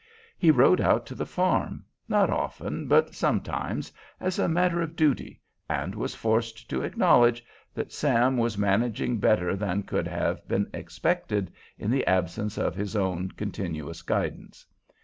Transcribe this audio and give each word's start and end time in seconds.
He 0.39 0.49
rode 0.49 0.81
out 0.81 1.05
to 1.05 1.13
the 1.13 1.27
farm, 1.27 1.85
not 2.09 2.31
often, 2.31 2.87
but 2.87 3.13
sometimes, 3.13 3.93
as 4.19 4.39
a 4.39 4.47
matter 4.49 4.81
of 4.81 4.95
duty, 4.95 5.39
and 5.69 5.93
was 5.93 6.15
forced 6.15 6.67
to 6.71 6.81
acknowledge 6.81 7.45
that 7.75 7.91
Sam 7.93 8.35
was 8.37 8.57
managing 8.57 9.19
better 9.19 9.55
than 9.55 9.83
could 9.83 10.07
have 10.07 10.47
been 10.47 10.71
expected 10.73 11.51
in 11.77 11.91
the 11.91 12.07
absence 12.07 12.57
of 12.57 12.73
his 12.73 12.95
own 12.95 13.29
continuous 13.29 14.01
guidance. 14.01 14.65